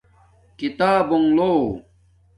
[0.57, 1.51] کتابونݣ لو